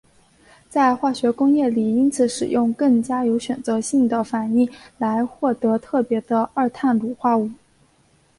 [0.67, 7.51] 在化学工业里因此使用更加有选择性的反应来获得特别的二碳卤化物。